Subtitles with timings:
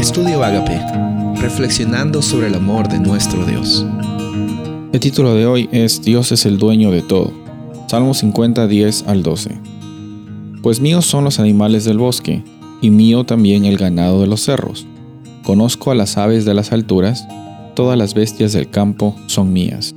[0.00, 0.80] Estudio Agape,
[1.42, 3.84] reflexionando sobre el amor de nuestro Dios.
[4.94, 7.30] El título de hoy es Dios es el dueño de todo.
[7.86, 9.58] Salmo 50, 10 al 12.
[10.62, 12.42] Pues míos son los animales del bosque,
[12.80, 14.86] y mío también el ganado de los cerros.
[15.42, 17.28] Conozco a las aves de las alturas,
[17.74, 19.94] todas las bestias del campo son mías.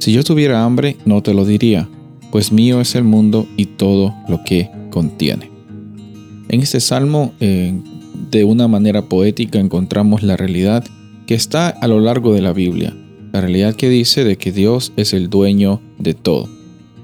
[0.00, 1.88] Si yo tuviera hambre, no te lo diría,
[2.32, 5.52] pues mío es el mundo y todo lo que contiene.
[6.48, 7.32] En este salmo,
[8.30, 10.84] de una manera poética, encontramos la realidad
[11.26, 12.94] que está a lo largo de la Biblia,
[13.32, 16.48] la realidad que dice de que Dios es el dueño de todo.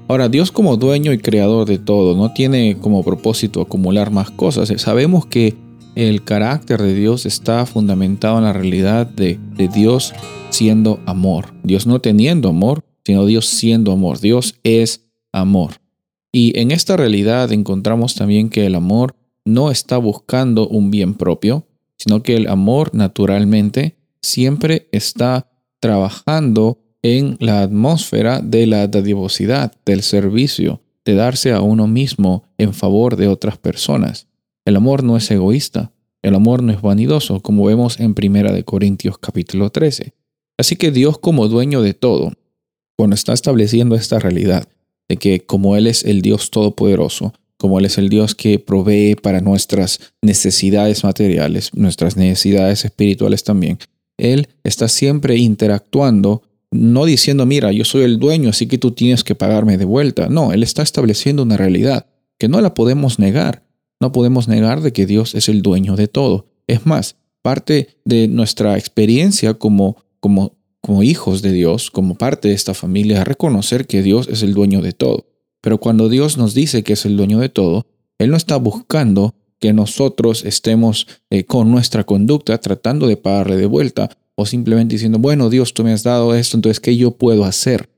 [0.07, 4.69] Ahora, Dios como dueño y creador de todo no tiene como propósito acumular más cosas.
[4.81, 5.55] Sabemos que
[5.95, 10.13] el carácter de Dios está fundamentado en la realidad de, de Dios
[10.49, 11.53] siendo amor.
[11.63, 14.19] Dios no teniendo amor, sino Dios siendo amor.
[14.19, 15.75] Dios es amor.
[16.31, 19.15] Y en esta realidad encontramos también que el amor
[19.45, 25.47] no está buscando un bien propio, sino que el amor naturalmente siempre está
[25.79, 32.73] trabajando en la atmósfera de la dadivosidad, del servicio, de darse a uno mismo en
[32.73, 34.27] favor de otras personas.
[34.65, 39.17] El amor no es egoísta, el amor no es vanidoso, como vemos en 1 Corintios
[39.17, 40.13] capítulo 13.
[40.57, 42.31] Así que Dios como dueño de todo,
[42.95, 44.69] cuando está estableciendo esta realidad
[45.09, 49.15] de que como Él es el Dios todopoderoso, como Él es el Dios que provee
[49.15, 53.79] para nuestras necesidades materiales, nuestras necesidades espirituales también,
[54.17, 56.41] Él está siempre interactuando,
[56.71, 60.27] no diciendo, mira, yo soy el dueño, así que tú tienes que pagarme de vuelta.
[60.27, 63.63] No, Él está estableciendo una realidad que no la podemos negar.
[64.01, 66.47] No podemos negar de que Dios es el dueño de todo.
[66.67, 72.55] Es más, parte de nuestra experiencia como, como como hijos de Dios, como parte de
[72.55, 75.27] esta familia, a reconocer que Dios es el dueño de todo.
[75.63, 77.87] Pero cuando Dios nos dice que es el dueño de todo,
[78.19, 83.65] Él no está buscando que nosotros estemos eh, con nuestra conducta tratando de pagarle de
[83.65, 87.45] vuelta o simplemente diciendo, bueno, Dios, tú me has dado esto, entonces, ¿qué yo puedo
[87.45, 87.89] hacer?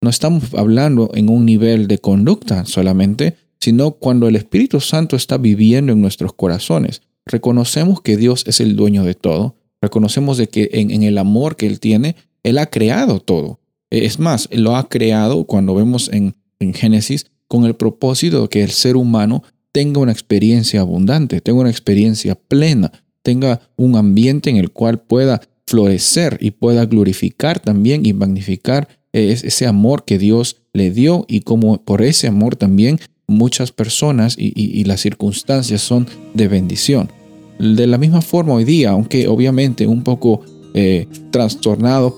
[0.00, 5.38] No estamos hablando en un nivel de conducta solamente, sino cuando el Espíritu Santo está
[5.38, 7.02] viviendo en nuestros corazones.
[7.24, 11.54] Reconocemos que Dios es el dueño de todo, reconocemos de que en, en el amor
[11.54, 13.60] que Él tiene, él ha creado todo.
[13.90, 16.34] Es más, lo ha creado cuando vemos en,
[16.74, 19.42] Génesis con el propósito de que el ser humano
[19.72, 22.92] tenga una experiencia abundante, tenga una experiencia plena,
[23.22, 29.66] tenga un ambiente en el cual pueda florecer y pueda glorificar también y magnificar ese
[29.66, 34.84] amor que Dios le dio y como por ese amor también muchas personas y, y,
[34.84, 37.10] las circunstancias son de bendición.
[37.58, 40.42] De la misma forma hoy día, aunque obviamente un poco
[40.74, 41.06] eh,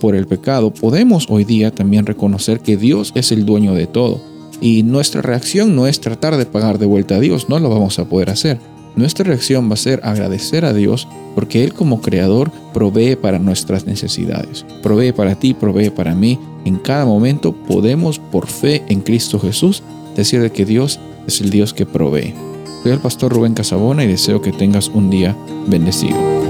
[0.00, 4.33] por el pecado, podemos hoy día también reconocer que Dios es el dueño de todo.
[4.64, 7.98] Y nuestra reacción no es tratar de pagar de vuelta a Dios, no lo vamos
[7.98, 8.58] a poder hacer.
[8.96, 13.84] Nuestra reacción va a ser agradecer a Dios porque Él como creador provee para nuestras
[13.84, 14.64] necesidades.
[14.82, 16.38] Provee para ti, provee para mí.
[16.64, 19.82] En cada momento podemos por fe en Cristo Jesús
[20.16, 22.32] decir que Dios es el Dios que provee.
[22.82, 25.36] Soy el pastor Rubén Casabona y deseo que tengas un día
[25.66, 26.43] bendecido.